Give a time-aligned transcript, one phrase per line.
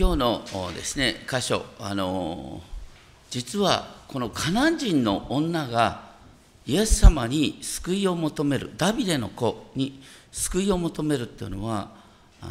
[0.00, 0.44] 今日の
[0.76, 2.60] ですね箇所あの
[3.30, 6.02] 実はこのカナン人の女が
[6.66, 10.00] イエス様に救いを求めるダビデの子に
[10.30, 11.88] 救いを求めるっていうのは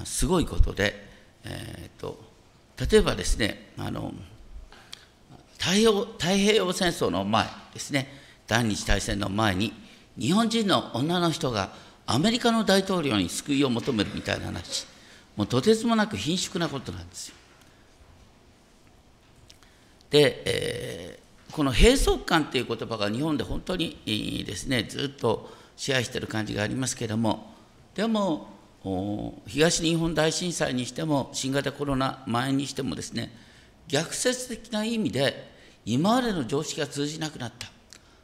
[0.04, 1.02] すごいことで、
[1.46, 2.20] えーと、
[2.91, 4.14] 例えばですねあの
[5.57, 8.11] 太平洋太平洋戦争の前ですね
[8.48, 9.71] 第二次大戦の前に
[10.20, 11.70] 日本人の女の人が
[12.07, 14.86] アメリカの大統領に救いを求めるみたいな話
[15.38, 17.36] もうとてつもなく貧縮なことなんですよ。
[20.10, 23.98] で、えー、この閉塞感という言葉が日本で本当に
[24.46, 24.84] ですね。
[24.84, 27.54] ずっと支配している感じがありますけれども。
[27.96, 28.48] でも
[29.48, 33.36] 東日本大震災にしても新型コロナ前にしてもですね
[33.88, 35.52] 逆説的な意味で
[35.84, 37.67] 今までの常識が通じなくなった。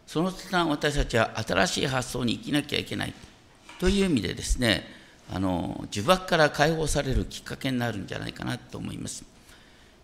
[0.06, 3.14] その途端私たちは新しい発想に生きなきゃいけない。
[3.80, 4.84] という意味でですね
[5.34, 9.26] あの呪縛から解放されるきっかけになるんじゃないかなと思います。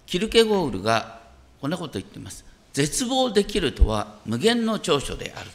[0.06, 1.19] キルケゴールが
[1.62, 2.46] こんなこと言ってます。
[2.74, 5.50] 絶望できるとは無限の長所である。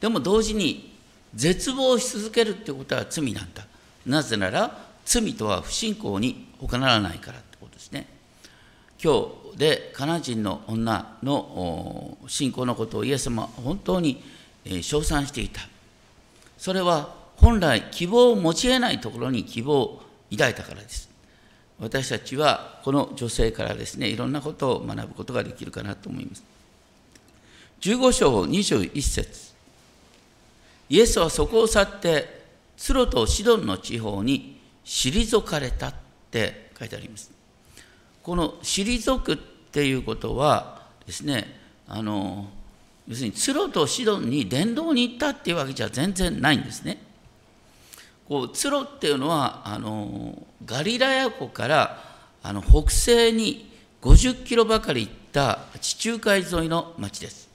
[0.00, 0.92] でも同時に
[1.34, 3.64] 絶望し続けるってことは罪なんだ。
[4.06, 8.06] なぜなら罪とは不信仰に他ならないからってことですね。
[9.02, 14.22] 今日でカナ人の女の信仰のことをイエス様は本当に
[14.82, 15.62] 称賛していた。
[16.58, 21.09] それは本来希望を持ち得ないところに希望を抱いたからです。
[21.80, 26.44] 私たちはこの女性からですねいろんなことを学ぶことができるかなと思います。
[27.80, 29.50] 15章21節。
[30.90, 32.42] イエスはそこを去って
[32.76, 35.94] ツロとシドンの地方に退かれたっ
[36.30, 37.30] て書いてあります。
[38.22, 42.48] この退くっていうことはですねあの
[43.08, 46.98] 要するにツロとシドンに伝道に行ったっていうわけじゃ全然ないんですね。
[48.30, 51.98] こうツロっていうのはあのガリラヤ湖から
[52.44, 57.50] あの北西に50キロばかり行った地中海沿いの町です。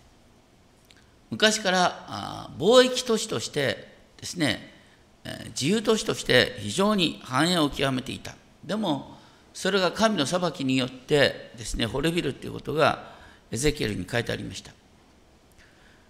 [1.32, 4.70] 昔から貿易都市としてですね
[5.52, 8.36] 自由都市として非常に繁栄を極めていた。
[8.62, 9.16] でも
[9.54, 13.14] それが神の裁きによってですね滅びるということが
[13.50, 14.74] エゼキエルに書いてありました。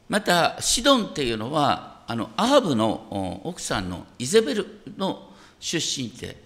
[0.10, 6.38] またシドンっていうのはあのアハブの奥さんのイゼベルの出身で、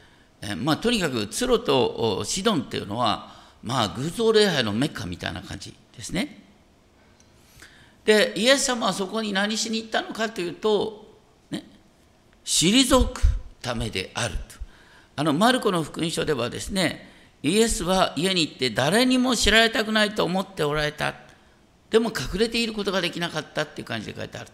[0.41, 6.43] えまあ、とにかくツロとシドンっていうのは、まあ、偶像礼拝のメッカみたいな感じですね。
[8.05, 11.05] でイエス様はそこに何しに行ったのかというと、
[11.51, 11.65] ね、
[12.45, 13.21] 退く
[13.61, 14.39] ためであると。
[15.17, 17.09] あのマルコの福音書ではですね
[17.43, 21.13] イエスは家に行って誰にも知られたくないと思っておられた。
[21.89, 24.49] でも隠れていることができなかったっていう感じで書いてある。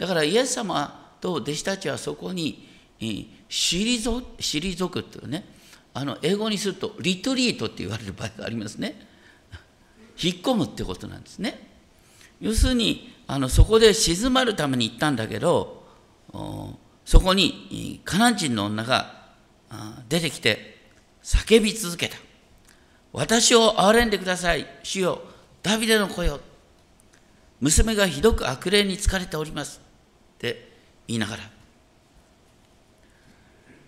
[0.00, 2.66] だからイエス様と弟子たちはそこに
[2.98, 5.44] 退退くっていうね
[5.92, 8.98] あの英語にするとリトリートって言われる場合がありますね。
[10.22, 11.68] 引っ込むってことなんですね。
[12.40, 15.84] 要するにあのそこで静まるために行ったんだけど
[17.04, 19.26] そこにカナン人の女が
[20.08, 20.78] 出てきて
[21.22, 22.16] 叫び続けた。
[23.12, 24.66] 私を憐れんでください。
[24.82, 25.20] 主よ
[25.62, 26.40] ダビデの子よ。
[27.60, 29.89] 娘がひどく悪霊に疲れております。
[30.40, 30.68] って
[31.06, 31.42] 言いながら。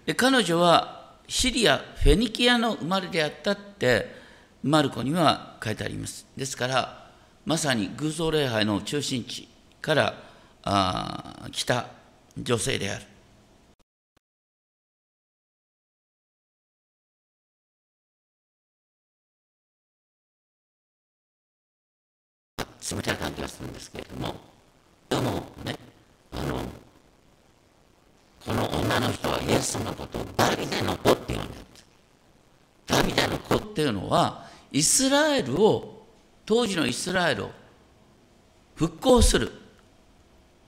[0.05, 4.15] で彼女はシリア・フェニキアの生まれであったって
[4.63, 6.27] マルコには書いてあります。
[6.37, 7.11] ですから
[7.47, 9.49] まさに偶像礼拝の中心地
[9.81, 10.15] から
[10.65, 11.87] あ来た
[12.37, 13.07] 女性である。
[22.95, 24.35] 冷たい感じがするんですけれども
[25.09, 25.92] でもね。
[28.47, 31.65] この女の人はイエス様のことをダビデの子って呼んでる
[32.87, 36.07] ダビデの子っていうのはイスラエルを
[36.45, 37.51] 当時のイスラエルを
[38.75, 39.53] 復興する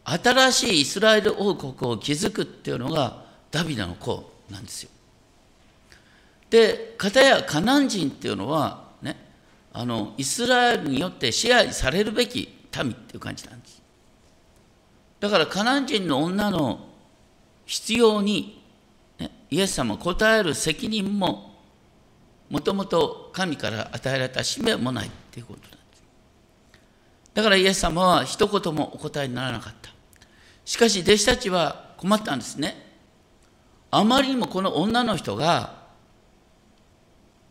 [0.04, 4.90] 新しいイスラエル王国を築くっていうのがダビデの子なんですよ。
[6.50, 9.16] で片やカナン人っていうのはね
[9.72, 13.82] あのイスラエルによって支配されるべき民っていう感じなんです
[15.18, 16.93] だからカナン人の女の
[17.66, 18.62] 必要に、
[19.18, 21.54] ね、イエス様応える責任も
[22.50, 26.02] もともと神から与えられた使命もないっていうことなんです。
[27.34, 29.90] だからイエス様は一言もお答えにならなかった。
[30.64, 32.84] しかし弟子たちは困ったんですね。
[33.90, 35.84] あまりにもこの女の人が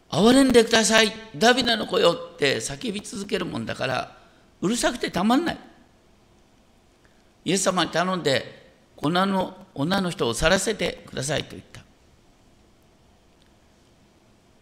[0.10, 4.18] 憐れんでくださいダビデの子よって叫び続けるもんだから
[4.62, 5.58] うるさくてたまんない。
[7.46, 11.82] イエス様に頼んで女の女の人を去らせてくださいと言った。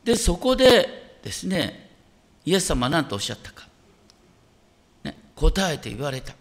[0.03, 1.91] でそこでですね
[2.43, 3.67] イエス様は何とおっしゃったか、
[5.03, 6.33] ね、答えて言われた。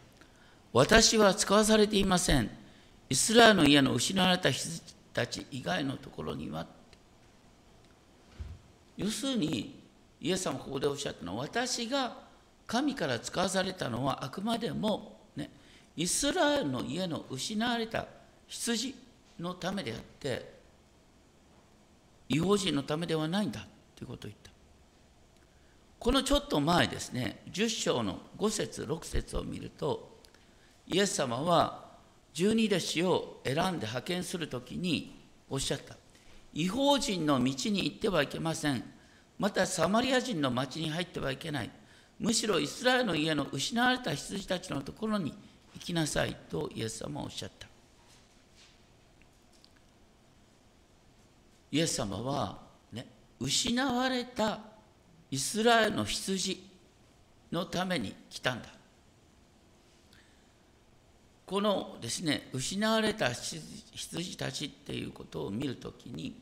[0.73, 2.49] 私は使わされていません。
[3.09, 4.69] イスラエルの家の失われた人
[5.13, 6.65] たち以外のところには
[8.97, 9.81] 要するに
[10.21, 12.17] イエス様ここでおっしゃったのは私が
[12.67, 15.51] 神から使わされたのはあくまでも、ね、
[15.97, 18.07] イスラエルの家の失われた
[18.51, 18.95] 羊
[19.39, 20.53] のためであって
[22.29, 23.67] 違法人のためではないんだ
[23.97, 24.51] ということを言った。
[25.99, 30.19] このちょっと前ですね10章の5節6節を見ると
[30.87, 31.85] イエス様は
[32.33, 35.97] 十二弟子を選んで派遣するときにおっしゃった。
[36.53, 38.83] 違法人の道に行ってはいけません。
[39.39, 41.71] またサマリア人の町に入ってはいけない。
[42.19, 45.33] むしろイスラエルの家の失われた羊たちのところに
[45.75, 47.70] 行きなさいとイエス様はおっしゃった。
[51.73, 52.59] イエス様は、
[52.93, 53.07] ね、
[53.39, 54.59] 失われた
[55.31, 56.63] イスラエルの羊
[57.53, 58.69] のために来たんだ。
[61.47, 66.41] このですね失われた羊たちっていうことを見るときに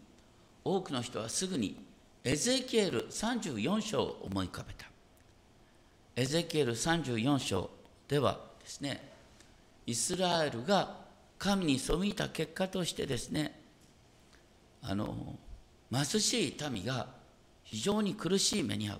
[0.62, 1.82] 多くの人はすぐに
[2.24, 4.86] エゼキエル34章を思い浮かべた。
[6.14, 7.70] エゼキエル34章
[8.06, 9.10] ではですね
[9.86, 10.96] イスラエルが
[11.38, 13.58] 神に背いた結果としてですね
[14.82, 15.36] あの
[15.92, 17.06] 貧しい民が
[17.64, 18.98] 非常に苦しい目に遭う。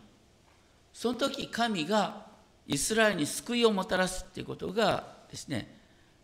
[0.93, 2.27] その時神が
[2.67, 5.79] イスラエルに救いをもたらすっていうことがですね、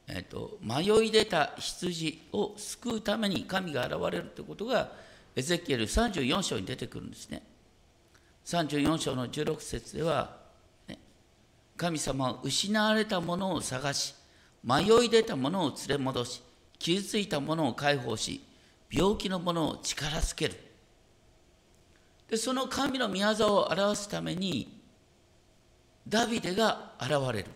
[0.06, 4.92] えーと、迷い出た羊を救うために神が現れるということが
[5.36, 7.42] エゼキエル34章に出てくるんですね。
[8.44, 10.36] 34章の16節では、
[10.86, 10.98] ね、
[11.76, 14.14] 神様は失われたものを探し
[14.62, 16.42] 迷い出たものを連れ戻し
[16.78, 18.42] 傷ついたものを解放し
[18.94, 20.54] 病気のものを力づける。
[22.28, 24.80] でその神の御業を表すために
[26.06, 27.50] ダビデが現れる。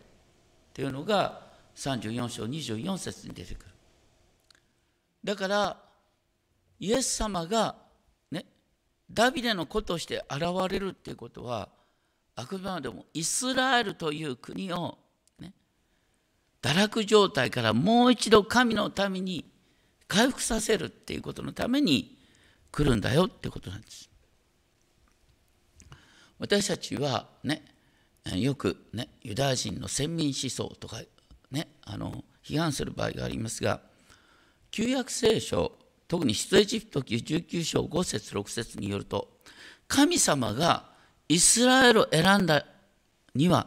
[0.75, 1.43] というのが
[1.77, 3.71] 34章24節に出てくる。
[5.23, 5.77] だから
[6.81, 7.77] イエス様が
[8.31, 8.45] ね
[9.11, 11.69] ダビデの子として現れるっていうことは
[12.35, 14.99] あくまでもイスラエルという国を、
[15.41, 15.53] ね、
[16.63, 19.45] 堕落状態からもう一度神のために
[20.09, 22.19] 回復させるっていうことのために
[22.73, 24.09] 来るんだよってことなんです。
[26.39, 27.63] 私たちはね
[28.25, 31.01] よくねユダヤ人の先民思想とか
[31.51, 33.81] ねあの批判する場合がありますが
[34.71, 35.73] 旧約聖書
[36.07, 39.29] 特に出エジプト記19章5節6節によると
[39.89, 40.85] 神様が
[41.29, 42.65] イスラエルを選んだ
[43.35, 43.67] には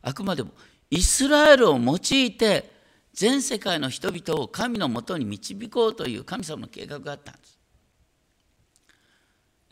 [0.00, 0.50] あくまでも
[0.90, 2.71] イスラエルを用いて
[3.12, 7.40] 全世界の人々を神のもとに導こうという神様の計画があったんで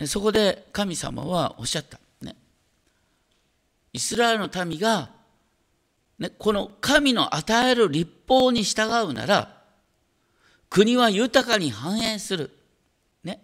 [0.07, 0.13] す。
[0.13, 1.99] そこで神様はおっしゃった。
[2.23, 2.37] ね、
[3.93, 5.11] イスラエルの民が、
[6.19, 9.61] ね、この神の与える立法に従うなら、
[10.69, 12.51] 国は豊かに繁栄する。
[13.25, 13.43] ね、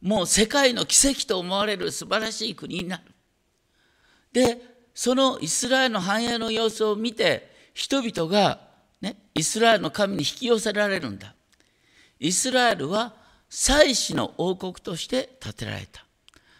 [0.00, 3.02] もう世界の奇跡と思われる素晴らしい国になる。
[4.32, 4.60] で、
[4.94, 8.67] そのイスラエルの繁栄の様子を見て、人々が
[9.00, 11.34] ね、イスラエルの神に引き寄せられるんだ。
[12.18, 13.14] イスラエルは
[13.48, 16.04] 祭司の王国として建てられた。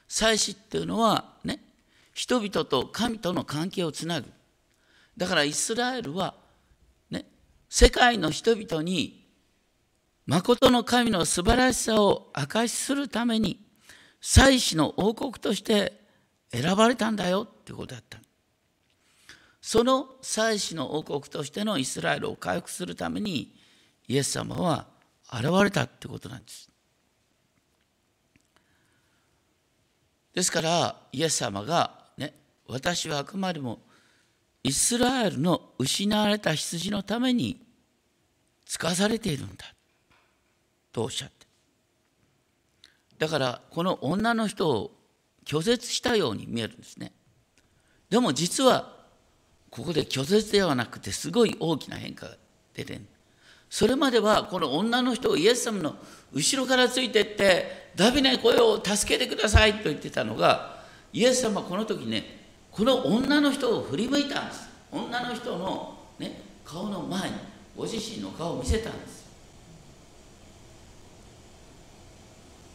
[0.06, 1.60] 祭司っていうのはね、
[2.14, 4.30] 人々と神との関係をつなぐ。
[5.16, 6.34] だからイスラエルは、
[7.10, 7.26] ね、
[7.68, 9.26] 世界の人々に
[10.26, 13.64] 誠の神の素晴らしさを証しするために
[14.20, 16.00] 祭司の王国として
[16.50, 18.18] 選ばれたんだよってことだった。
[19.68, 23.54] その祭司の王国としてのイスラエルを回復するために
[24.06, 24.86] イエス様は
[25.30, 26.70] 現れたってことなんです。
[30.32, 32.32] ですからイエス様がね
[32.66, 33.80] 私はあくまでも
[34.62, 37.60] イスラエルの失われた羊のために
[38.64, 39.66] 使わされているんだ
[40.92, 41.46] とおっしゃって
[43.18, 44.92] だからこの女の人を
[45.44, 47.12] 拒絶したように見えるんですね
[48.08, 48.96] でも実は
[49.70, 52.36] ここで拒絶ではなくてすごい大きな変化が
[52.74, 53.02] 出てる
[53.70, 55.96] それまではこの女の人をイエス様の
[56.32, 60.78] 後ろからついてってダビデ声を助けてくださいと言ってたのが
[61.12, 62.38] イエス様はこの時ね
[62.70, 64.68] この女の人を振り向いたんです。
[64.92, 67.36] 女の人の、ね、顔の前に
[67.76, 69.28] ご自身の顔を見せたんです。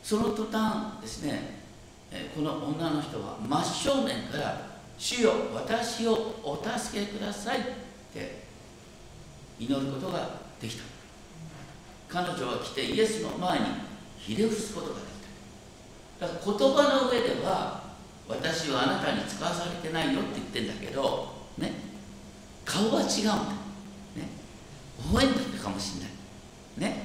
[0.03, 1.63] その途端ですね
[2.35, 7.63] この女の人は真正面から主よ私をお助けくださいっ
[8.13, 8.43] て
[9.59, 10.83] 祈ることができた。
[12.07, 13.65] 彼女は来てイエスの前に
[14.17, 15.13] ひれ伏すことができ
[16.19, 17.83] だから言葉の上では
[18.29, 21.73] 私はあなたに使わされてないよって言ってんだけどね。
[22.63, 23.33] 顔は違うんだ
[24.15, 24.29] ね。
[25.11, 25.95] 微笑んだかもし
[26.77, 27.03] れないね。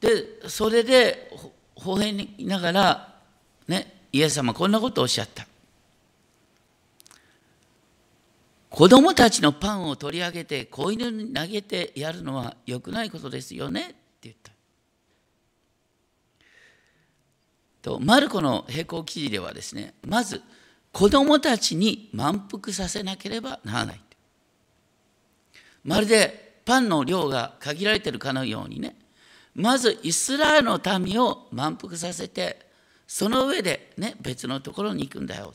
[0.00, 1.30] でそれで
[1.76, 3.14] 微笑みながら
[3.68, 3.99] ね。
[4.12, 5.46] イエス様こんなことをおっしゃった
[8.70, 14.52] 子供たちのパンを取り上げて子犬に投げてやるのは良くないことですよねって言った。
[17.82, 20.40] とマルコの並行記事ではですねまず
[20.92, 24.00] 子供たちに満腹させなければならない。
[25.84, 28.96] まるでパンの量が限られてるかのようにね
[29.54, 32.69] まずイスラエルの民を満腹させて
[33.12, 35.52] その上でね別のところに行くんだよ。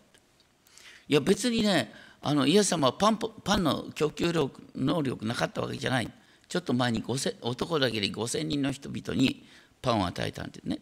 [1.07, 1.89] いや別にね
[2.21, 6.12] あのイエス様はパンパンの供給力能力なかったわけじゃない。
[6.50, 7.01] ちょっと前に
[7.41, 9.47] 男だけで5,000人の人々に
[9.81, 10.79] パンを与えたんでね。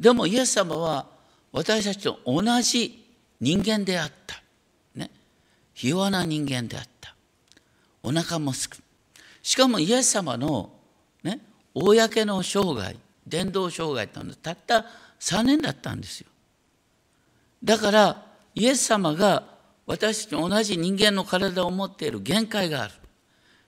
[0.00, 1.06] でもイエス様は
[1.52, 3.06] 私たちと同じ
[3.40, 4.42] 人間であった、
[4.96, 5.12] ね、
[5.74, 7.14] ひ弱な人間であった。
[8.02, 8.78] お腹もすく。
[9.44, 10.72] しかもイエス様の、
[11.22, 11.40] ね、
[11.72, 12.96] 公の生涯。
[13.26, 14.86] 伝道生涯というのたった
[15.20, 16.28] 3年だったんですよ
[17.62, 19.54] だからイエス様が
[19.86, 22.94] 私たちと同じ人間の体を持っている限界がある。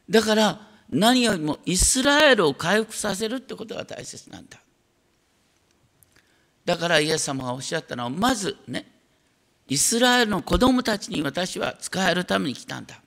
[0.09, 4.59] だから何よりもイスラエルを回復させるってことが大切なんだ。
[6.65, 8.87] だからイエス様がおっしゃったのはまずね
[9.69, 13.01] イスラエルの子供たちに私は使えるために来たんだ。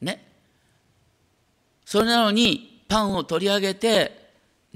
[0.00, 0.26] ね。
[1.84, 4.25] それなのにパンを取り上げて、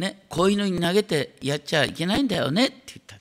[0.01, 3.21] ね、子犬に投げてやっちゃいけないんだよねって言った。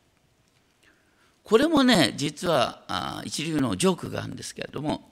[1.43, 5.11] これもね実は一流のジョークがあるんですけれども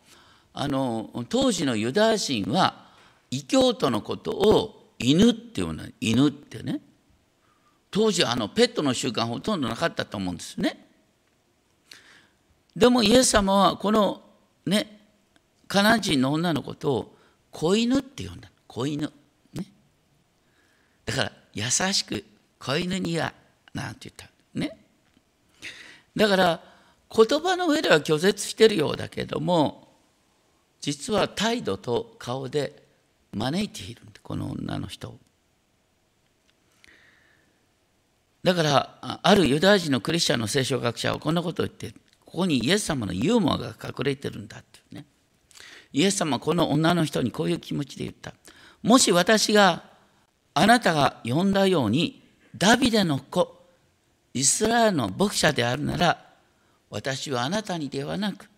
[0.54, 2.86] あの当時のユダヤ人は
[3.32, 6.80] 異教徒のことを犬っていうの犬ってね
[7.90, 10.88] 当時あのペットの習慣ほとんどなかったと思うんですね。
[12.76, 14.22] でもイエス様はこの
[14.68, 15.02] ね
[15.68, 17.18] カナン人の女の子とを
[17.50, 19.12] 子犬って呼んだ子犬。
[19.54, 19.66] ね、
[21.04, 22.24] だから優しく
[22.60, 23.34] 子犬には
[23.74, 24.30] なんて言った？
[24.54, 24.78] ね。
[26.16, 26.62] だから
[27.10, 29.88] 言葉の上では拒絶してるようだけども
[30.82, 32.84] 実は態度と顔で
[33.34, 35.18] 招いているこの女の人を。
[38.44, 41.92] だからあるユダヤ人のクリスチャンの聖書学者はこんなことを言って
[42.24, 45.06] ここにイエス様のユーモアが隠れてるんだっていうね
[45.92, 48.34] イエス様はこの女の人にこういう気持ちで言った
[48.84, 49.84] もし私が
[50.58, 52.24] あなたが呼んだように
[52.56, 53.56] ダビデの子
[54.34, 56.26] イスラエルの牧者であるなら
[56.90, 58.50] 私はあなたにではなく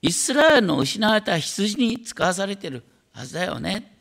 [0.00, 2.82] イスラエルの失われた羊に使わされてる
[3.12, 3.96] はずだよね。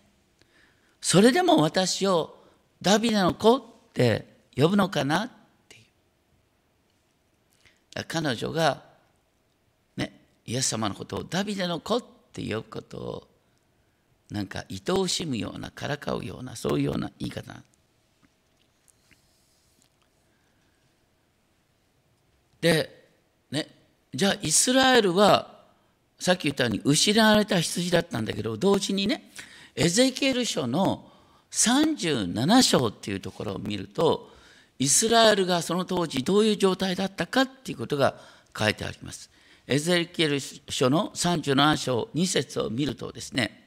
[1.00, 2.36] それでも私を
[2.81, 5.25] ダビデの子って呼ぶのかな？
[5.25, 5.29] っ
[5.67, 5.83] ていう。
[8.07, 8.83] 彼女が
[9.98, 13.27] ね、イエス様のことをダビデの子って呼ぶことを
[14.31, 17.53] なんか愛おしむようなからかうようなそういうような言い方
[22.61, 23.07] で、
[23.51, 23.67] ね、
[24.13, 25.59] じゃあイスラエルは
[26.17, 29.31] さっき言ったように失われた羊だったんだけど同時にね
[29.75, 31.09] エゼキエル書の
[31.51, 34.29] 37章っていうところを見ると
[34.79, 38.15] イスラエルがその当時どういう状態だったかっていうことが
[38.57, 39.29] 書いてあります。
[39.67, 43.61] エゼキエル書の37章2節を見るとですね、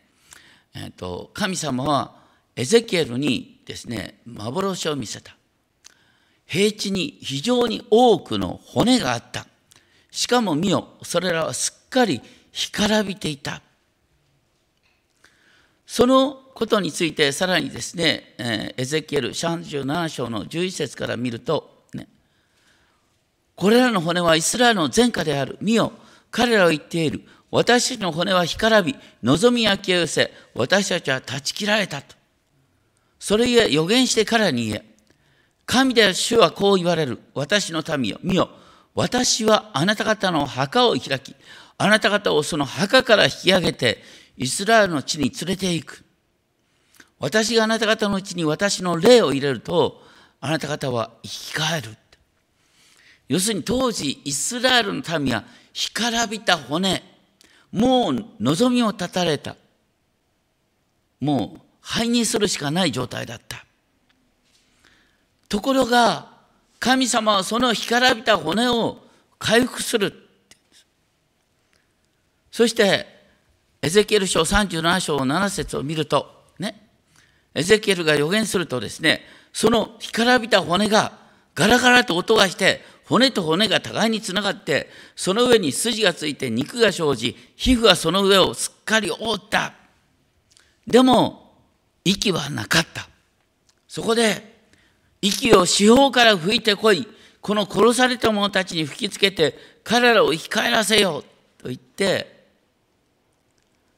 [0.75, 2.17] えー、と神様は
[2.57, 5.37] エゼキエルにですね幻を見せた。
[6.47, 9.47] 平地に非常に多くの骨があった。
[10.11, 12.21] しかも見よ、それらはすっかり
[12.53, 13.63] 干からびていた。
[15.87, 22.09] そのことについてさらにですねえ、エゼキエル37章の11節から見ると、ね、
[23.57, 25.59] これらの骨はイスラエルの前科である。
[25.61, 25.93] 見よ、
[26.31, 27.23] 彼らは言っている。
[27.55, 32.17] 私たちの骨は干からび、望み焼き寄せ、私たちは断ち切られたと。
[33.21, 34.85] それゆえ予言して彼らに言え、
[35.65, 37.21] 神である主はこう言われる。
[37.33, 38.51] 私の民よ、見よ。
[38.97, 41.37] 私はあなた方の墓を開き、
[41.79, 44.03] あなた方をその墓から引き上げて、
[44.37, 46.05] イスラエルの地に連れて行く。
[47.21, 50.03] 私があなた方のうちに私の霊を入れると、
[50.41, 51.97] あなた方は生き返る。
[53.29, 57.14] 要するに当時、イスラエルの民は干からびた骨、
[57.75, 59.57] もう望みを絶たれた。
[61.21, 63.67] もう灰にするしかない状態だった。
[65.49, 66.33] ところが
[66.79, 68.99] 神様はその干からびた骨を
[69.39, 70.13] 回復する
[72.51, 73.07] そして
[73.83, 76.89] エゼキエル書37章7節を見るとね
[77.55, 81.13] エゼキエルが予言するとですねその干からびた骨が
[81.55, 89.75] ガラガラと音がして骨と骨が互いにつながってその上に筋がついて肉が生じ皮膚がその上をすっかり覆った。
[90.87, 91.53] でも
[92.05, 93.09] 息はなかった。
[93.89, 94.55] そこで
[95.21, 97.07] 息を四方から吹いてこい。
[97.41, 101.23] この殺された者たちに吹きつけて彼らを生き返らせよう。
[101.63, 102.47] と言って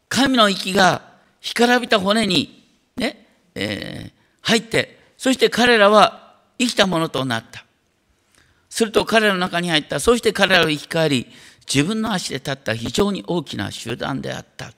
[0.09, 1.03] 神の息が
[1.41, 2.65] 干からびた骨に
[2.97, 7.66] ね、えー、入ってそして彼らは生きたものとなった。
[8.77, 11.27] すると彼らの中に入ったそして彼らを生き返り
[11.67, 14.71] 自分の足で立った非常に大きな集団であった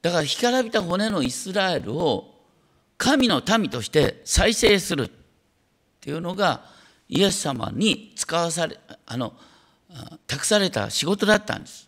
[0.00, 2.32] だから干からびた骨のイスラエルを
[2.96, 5.10] 神の民として再生するっ
[6.00, 6.64] ていうのが
[7.06, 9.34] イエス様に使わされあの
[10.26, 11.86] 託された仕事だったんです。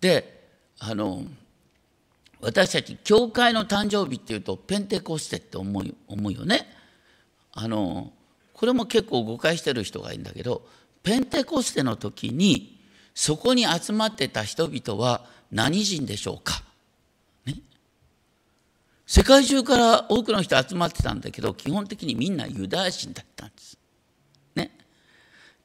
[0.00, 1.24] であの
[2.40, 6.68] 私たち教会の誕生日っていうとペンテコステって思う思うよね。
[7.52, 8.12] あの
[8.60, 10.68] これも結構誤解してる人がいるんだけど
[11.02, 12.78] ペンテコステの時に
[13.14, 16.62] そこに集まってた人々は何人でしょうか、
[17.46, 17.54] ね、
[19.06, 23.78] 世界中から多くの人集まってたんだけど基本的にみんなユダヤ人だったんです。
[24.54, 24.76] ね、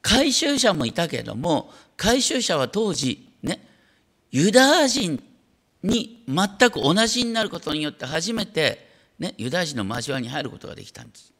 [0.00, 3.60] 回収者もいたけども回収者は当時ね？
[4.30, 5.22] ユダヤ人
[5.82, 8.88] に全く同じになることによって初めて、
[9.18, 11.35] ね、ユダヤ人の交わりに入ることができたんです。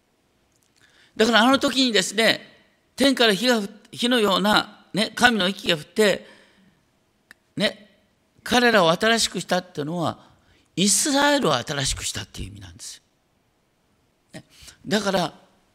[1.16, 2.40] だからあの時にですね
[2.94, 6.26] 天から火が火のような、ね、神の息が降って、
[7.56, 7.88] ね、
[8.42, 10.18] 彼らを新しくしたっていうのは
[10.76, 12.96] イスラエルを新しくしたっていう意味なんです
[14.34, 14.42] よ。
[14.86, 15.32] だから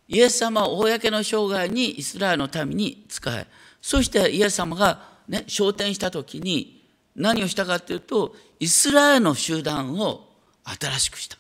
[0.07, 3.47] イエス様は公の生涯にイスラエルのために仕え
[3.81, 10.27] そしてイエス様が、ね、昇天した時に何をしたかというとイスラエルの集団を
[10.63, 11.37] 新しくした。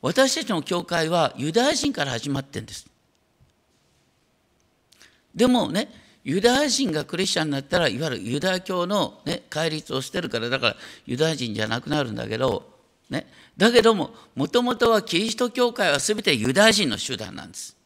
[0.00, 2.86] 私たちの教会はユダヤ人から始まってんです。
[5.34, 5.88] でもね
[6.24, 12.68] ユダヤ人がクリスチャンになったらいわゆるユダヤ教の、ね、戒律を捨てるからだからユダヤ人じゃなくなるんだけど、
[13.08, 17.76] ね、だけどももともとはキリスト教会は全てユダヤ人の集団なんです。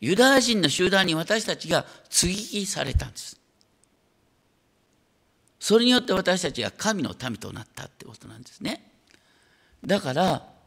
[0.00, 3.38] ユダヤ人の集団に私たちが接ぎ木されたんです。
[5.60, 8.90] それによって私たちが神の民となったってことなんですね。
[9.84, 10.57] だから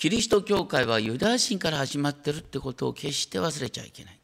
[0.00, 4.18] キリスト教会はユダヤ人から始まってるってことを決して忘れちゃいけない。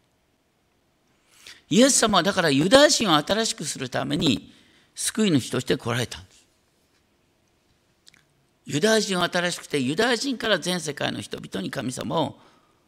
[1.69, 4.55] イエス様はだからユダヤ人を新しくするために
[4.95, 6.47] 救い主として来られたんです。
[8.65, 12.35] ユダヤ人を新しくてユダヤ人から全世界の人々に神様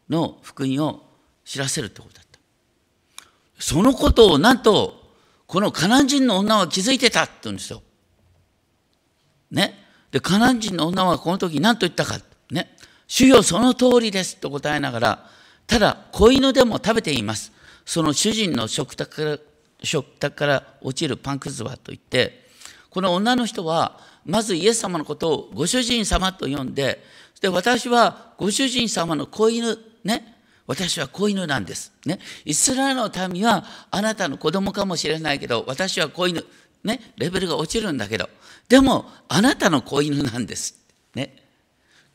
[0.09, 1.03] の福音を
[1.45, 2.41] 知らせるってことだった。
[3.59, 5.13] そのことをなんと
[5.47, 7.83] このカナン人の女は気づいてたって言うんですよ。
[9.51, 9.79] ね？
[10.11, 12.19] で、カナン人の女はこの時何と言ったか。
[13.09, 15.31] 主よその通りですと答えながら、
[15.67, 17.53] ただ子犬でも食べています。
[17.85, 19.39] その主人の食卓から
[19.83, 22.45] 食卓から落ちるパンくずはといって
[22.91, 27.03] この女の人はまずイエス様のことをご主人様と呼んで
[27.41, 30.35] で私はご主人様の子犬ね
[30.67, 31.93] 私は子犬なんです。
[32.05, 36.45] ね、イスラエルの民はあなたの子供かもしれないけど私は子犬。
[36.85, 38.29] ね、レベルが落ちるんだけど
[38.69, 40.79] でもあなたの子犬なんです。
[41.15, 41.35] ね、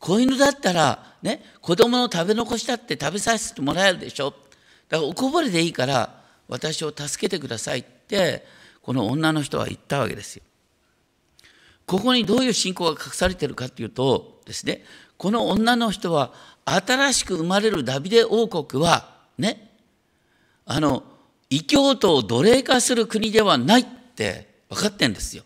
[0.04, 4.34] 子犬だったら、ね、子供の食べ残しだって食べさせてもらえるでしょ？
[4.90, 8.44] だからおこぼれでいいから私を助けてくださいって
[8.82, 10.42] この女の人は言ったわけですよ。
[11.86, 14.84] ここにどういう信仰が隠されているかというとですね
[15.16, 16.34] この女の人は
[16.66, 19.70] 新しく生まれるダビデ王国はね
[20.66, 21.02] あの
[21.48, 25.44] 異教徒を奴隷化する国ではないって分かってんですよ。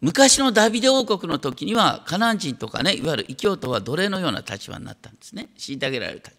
[0.00, 6.36] 昔のダビデ王国の時にはカナン人とかねいわゆる異教徒は奴隷のような立場になったんですね虐げられる立場。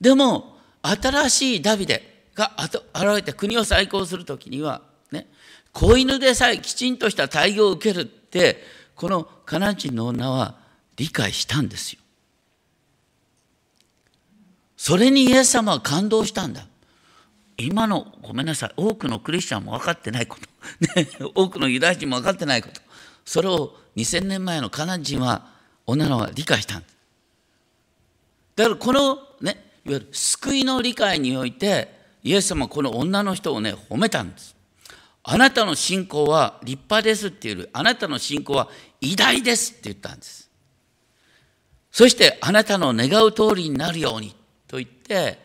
[0.00, 2.82] でも新しいダビデが現
[3.16, 4.80] れて国を再興する時には
[5.12, 5.26] ね
[5.72, 8.62] 子犬でさえきちんとした対応を受けるって
[8.94, 10.56] このカナン人の女は
[10.96, 12.00] 理解したんですよ。
[14.76, 16.66] それにイエス様は感動したんだ。
[17.60, 18.72] 今のごめんなさい。
[18.76, 20.48] 多くのクリスチャンも分かってないこと、
[21.00, 22.80] ね、多くのユダヤ人も分かってないこと。
[23.24, 25.48] それを2000年前のカナン人は
[25.86, 26.86] 女の子は理解したんだ。
[28.56, 34.56] だからこのねいわゆる救いの理解においてイエス様はこの女の人をね褒めたんです。
[35.22, 38.68] あなたの信仰は立派ですっていうあなたの信仰は
[39.00, 40.50] 偉大ですって言ったんです。
[41.92, 44.34] そしてあなたの願う通りになるように
[44.66, 45.38] と言って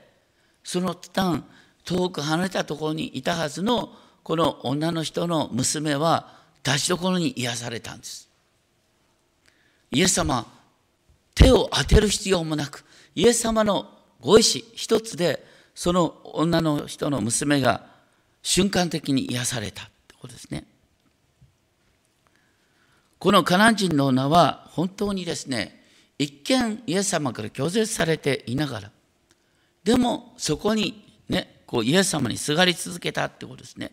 [0.64, 1.44] その途端
[1.86, 3.94] 遠く離れたところにいたはずの
[4.24, 6.34] この女の人の娘は
[6.66, 8.28] 立ちどころに癒されたんです。
[9.92, 10.46] イエス様
[11.36, 13.88] 手を当てる必要もなくイエス様の
[14.20, 15.46] ご意志一つで
[15.76, 17.86] その女の人の娘が
[18.42, 20.66] 瞬間的に癒されたってことですね。
[23.20, 25.84] このカナン人の女は本当にですね
[26.18, 28.92] 一見イエス様から拒絶されていながら
[29.84, 33.92] でもそこにねこうイエス様にすがり続けたってことですね。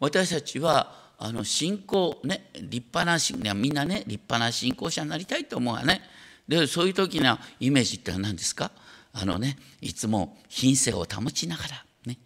[0.00, 6.02] 私たちはあの信仰ね立派な信みんなね立派な信仰者になりたいと思うわね。
[6.48, 8.70] でそういう時のイメージって何ですか？
[9.12, 12.18] あのねいつも品性を保ちながらね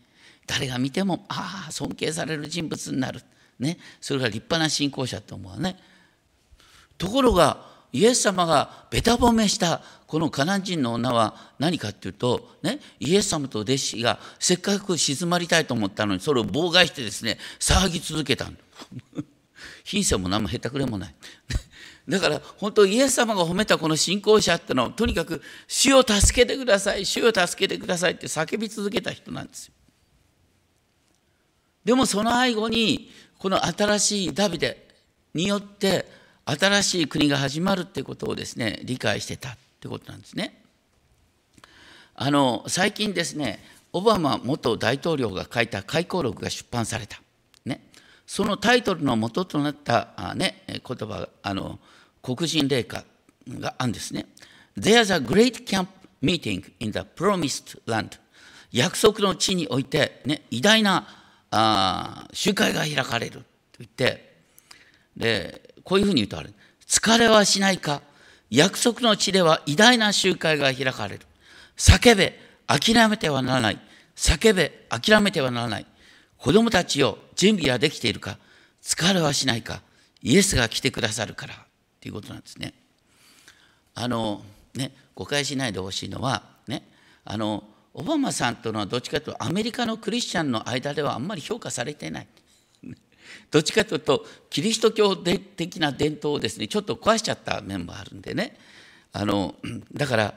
[0.47, 3.21] 誰が見てもああ尊敬される人物になる
[3.59, 5.77] ねそれが立派な信仰者と思うわね。
[6.97, 18.47] ところがイエス様がべた褒めしたこのカナン人の女は何かっていうと、ね、イエス様と弟子がせっかく静まりたいと思ったのにそれを妨害してですね騒ぎ続けた
[19.85, 21.15] 品性 も何もへったくれもない。
[22.09, 29.75] だから本当イエス様が褒めたこの信仰者ってのはとにかく主を助けてください主を助けてくださいって叫び続けた人なんですよ。
[31.85, 34.89] でもその背後にこの新しいダビデ
[35.35, 36.07] によって
[36.51, 40.63] 新しい国が始まるってことをですね理解してたってことなんですね。
[42.15, 47.21] あの最近ですねオバマ元大統領が書いた回顧録が出版された、
[47.65, 47.81] ね、
[48.27, 51.79] そのタイトルの元となったあ、ね、言葉あの
[52.23, 53.05] 黒人霊歌
[53.49, 54.27] があるんですね。
[54.77, 55.89] There's a great camp
[56.23, 58.19] meeting in the promised land
[58.73, 61.07] 約束の地において、ね、偉大な
[61.51, 63.45] あ集会が開かれると
[63.81, 64.35] 言って
[65.17, 66.53] でこういうふうに言うとある。
[66.87, 68.03] 疲れはしないか。
[68.51, 71.25] 約束の地では偉大な集会が開かれる。
[71.79, 73.81] 叫べ、諦めてはならない。
[74.15, 75.87] 叫べ、諦めてはならない。
[76.37, 78.37] 子供たちよ、準備はできているか。
[78.83, 79.81] 疲れはしないか。
[80.23, 81.55] イエスが来てくださるから。
[82.03, 82.75] ということなんですね。
[83.95, 84.43] あの、
[84.75, 86.87] ね、誤解しないでほしいのは、ね、
[87.25, 92.27] あの、オバマさんとのはどっちかというとアメリカのクリスチャンの間ではあんまり評価されていない。
[93.51, 98.57] どっちかというとキリスト教的な伝統をですねちょっと壊しちゃった面もあるんでね
[99.13, 99.55] あの
[99.93, 100.35] だから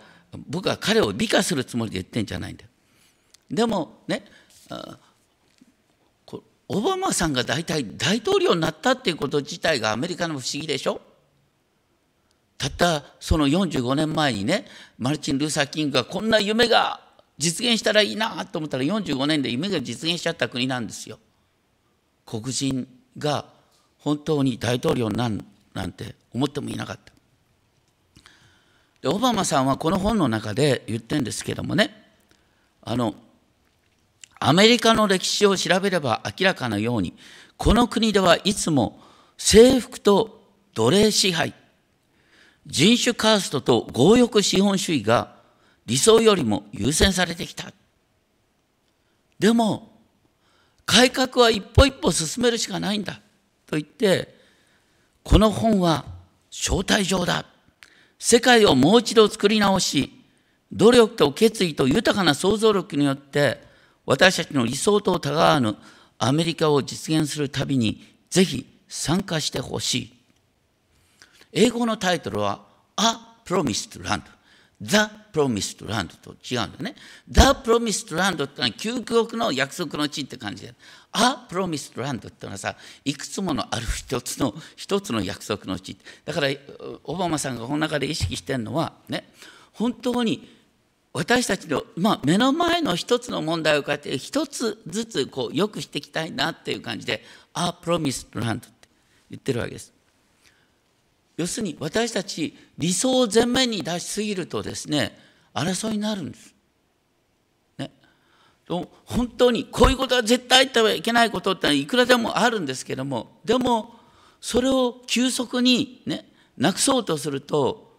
[0.47, 2.69] 僕は彼を美化するつもりで言ってんじゃないんだよ。
[3.49, 4.25] でもね
[6.69, 11.01] オバマさんが大体大統領になったっていうこと自体がアメリカの不思議でしょ？
[12.58, 14.65] たったその45年前にね
[14.97, 17.01] マルチン・ルーサー・キングがこんな夢が
[17.38, 21.19] 実現したらいいなと思ったら45年で夢が実現しちゃった国なんですよ。
[22.25, 23.45] 黒人が
[23.99, 27.12] 本当に大統領になるなんて思ってもいなかった。
[29.01, 31.91] でオバマさんはこの本の中で言ってるんですけどもね
[32.84, 33.15] あの
[34.39, 37.15] アメリカの歴史を調べれば明らかなように
[37.57, 38.99] この国ではいつも
[39.38, 40.41] 征服と
[40.73, 41.53] 奴隷支配
[42.67, 45.36] 人種カーストと強欲資本主義が
[45.86, 47.73] 理想よりも優先されてきた。
[49.39, 49.90] でも
[50.86, 53.22] 改革は一歩一歩進めるしかないんだ。
[53.65, 54.36] と言って
[55.24, 56.06] この本は
[56.52, 57.46] 招待状だ。
[58.20, 60.12] 世界をもう一度作り直し
[60.72, 63.62] 努力と決意と豊かな想像力によって
[64.06, 65.76] 私たちの理想とたがわぬ
[66.17, 70.13] アメリカを実現する旅にぜひ参加してほしい。
[71.54, 72.65] 英語のタイトルは
[72.98, 74.24] A Promised Land
[74.82, 74.98] The
[75.32, 76.96] Promised Land と違うんだね。
[77.30, 80.74] The Promised Land ってのは究極の約束の地って感じで。
[81.13, 85.98] A Promised Land ってのはさ、いくつものある一つの、一つの約束の地。
[86.26, 86.50] だから、
[87.04, 89.30] オバマさんがこの中で意識してるのは、ね、
[89.74, 90.48] 本当に
[91.13, 98.70] 私たちの、まあ、目の前の一つの問題をこうやって一つずつこうよくしていきたいなっていう感じで、A Promised Land って
[99.30, 99.94] 言ってるわけです。
[101.38, 105.17] 要するに私たち理想を前面に出しすぎるとですね
[105.54, 106.54] 争いになるんです。
[107.78, 107.91] ね、
[108.67, 113.96] 本当にこういうことは絶対言ってはいけないことっていくらでもあるんですけどもでも
[114.39, 116.26] それを急速にね
[116.58, 117.98] なくそうとすると、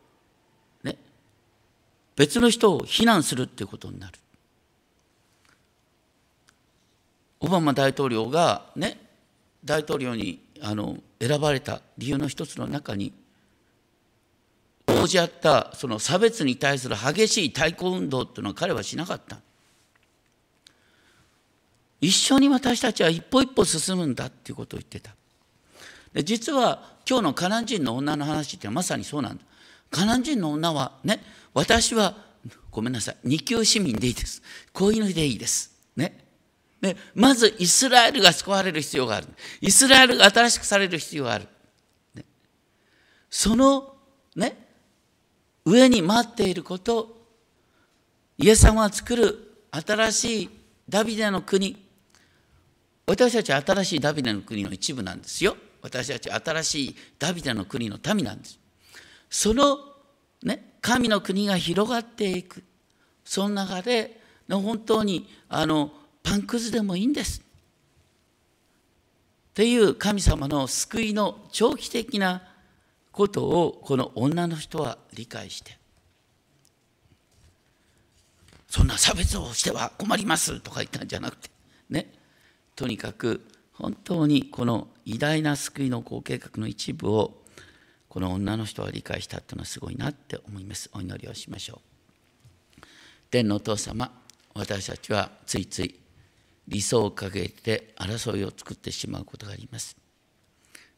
[0.85, 0.97] ね、
[2.16, 4.18] 別の人を非難するっていうことになる。
[7.40, 9.01] オバマ大統領がね
[9.64, 13.12] 大統領にあの選ばれた理由の一つの中に
[15.00, 19.38] 応じ合ったその差別に対する激しい対抗運動っていうのは彼はしなかった。
[22.00, 25.14] 一緒に私たちは一歩一歩進むんだっていうことを言ってた。
[26.12, 29.44] で実は今日のカナン人の女の話ってまさにそうなんだ。
[29.90, 31.22] カナン人の女はね、
[31.55, 32.16] 私は
[32.70, 34.42] ごめんなさい、二級市民でいいです。
[34.72, 35.72] 子犬でいいです。
[35.96, 36.18] ね。
[36.81, 39.28] でまずイスラエルが救われる必要がある。
[39.61, 41.46] イスラエルが新しくされる必要がある。
[42.14, 42.24] ね、
[43.31, 43.94] その
[44.35, 44.62] ね、
[45.64, 47.22] 上に待っていること。
[48.38, 50.51] イエス様が作る新しい
[50.88, 51.81] ダビデの国。
[53.07, 55.57] 私たちは新しいダビデの国の一部なんですよ。
[55.81, 58.59] 私たちは新しいダビデの国の民なんです。
[59.31, 59.79] その
[60.42, 62.62] ね神の国が広がっていく。
[63.25, 67.40] その中で本当にあのパンくずでもいいんです。
[67.40, 67.42] っ
[69.55, 72.42] ていう神様の救いの長期的な
[73.12, 75.79] ことをこの女の人は理解して
[78.68, 81.51] そんな差別をしては困りますとか言ったんじゃなくて
[81.90, 82.11] ね。
[82.75, 87.42] とにかく本当にこの偉大な救いの好計画の一部を
[88.09, 90.88] この女の人は理解したっていうのはすごいなって思います。
[90.94, 91.83] お祈りをしましょ
[92.79, 92.83] う。
[93.31, 94.11] 天のお父様
[94.55, 96.01] 私たちはついつい
[96.66, 99.98] 理想を掲げて争いを作ってしまうことがあります。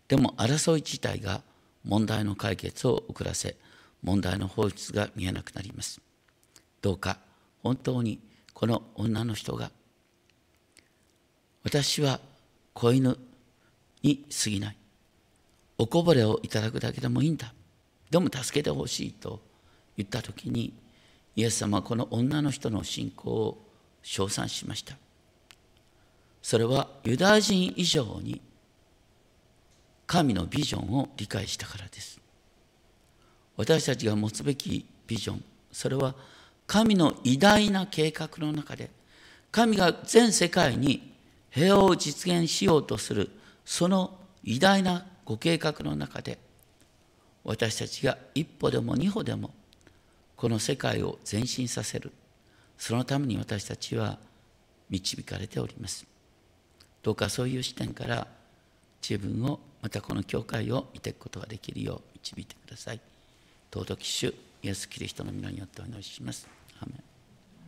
[0.07, 1.43] でも争い自体が
[1.85, 3.57] 問題の解決を遅らせ
[4.03, 6.01] 問題の放出が見えなくなります。
[6.83, 7.19] どうか
[7.63, 8.19] 本当に
[8.53, 9.71] この女の人が。
[11.63, 12.21] 私は
[12.75, 13.17] 子犬
[14.03, 14.77] に過ぎない。
[15.79, 17.55] おこぼれをいただくだけでもいいんだ。
[18.11, 19.41] でも助けてほしいと
[19.97, 20.75] 言った時に
[21.37, 23.67] イエス様はこの女の人の信仰を
[24.03, 24.97] 称賛しました。
[26.43, 28.43] それはユダヤ人以上に
[30.07, 32.21] 神のビジョンを理解したからです。
[33.57, 36.15] 私たちが持つべきビジョンそれは
[36.67, 38.91] 神の偉大な計画の中で
[39.53, 41.13] 神が全世界に
[41.51, 43.31] 平和を実現しようとする
[43.65, 46.39] その偉大なご計画の中で
[47.45, 49.53] 私たちが一歩でも二歩でも
[50.37, 52.13] この世界を前進させる。
[52.77, 54.19] そのために私たちは
[54.91, 56.07] 導かれております。
[57.03, 58.27] どうかそういう視点から
[59.07, 63.01] 自分をまたこの教会を見ていくことができるよう導いてください。
[63.71, 66.49] 尊き主イエス・キリストの皆によってお祈りします。
[66.81, 67.14] アメン